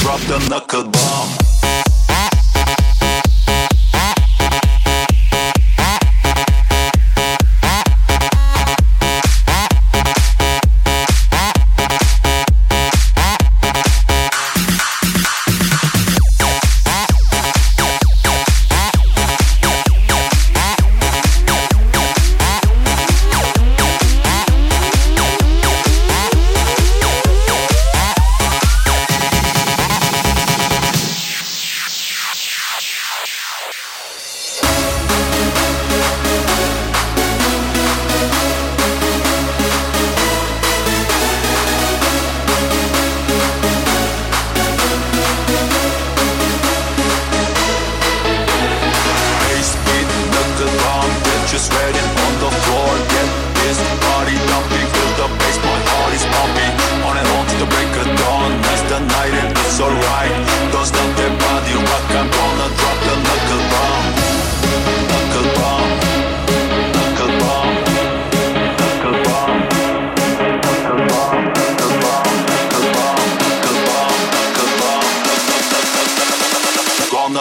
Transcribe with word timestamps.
drop 0.00 0.20
the 0.22 0.38
knuckle 0.48 0.84
bomb. 0.84 1.51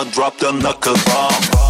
Drop 0.09 0.35
the 0.37 0.51
knuckle 0.51 0.95
bomb. 1.05 1.60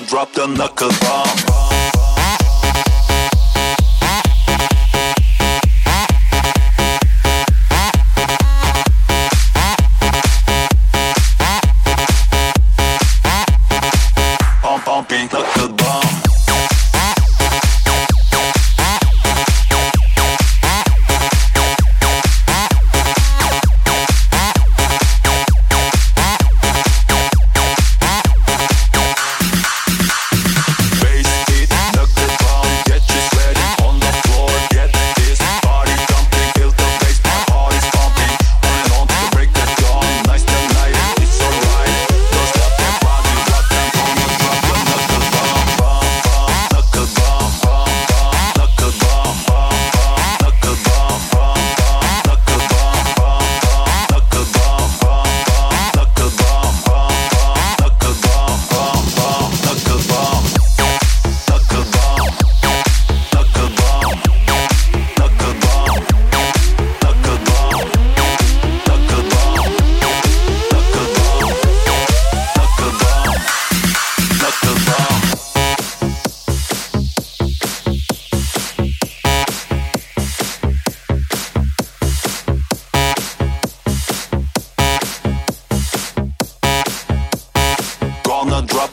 drop 0.00 0.32
the 0.32 0.46
knuckle 0.46 0.90
bomb. 1.00 1.26
Pumping 14.84 15.28
knuckle 15.32 15.68
bomb. 15.68 15.85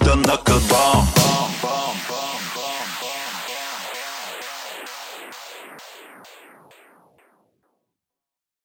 да 0.04 0.16
накъдам 0.16 1.08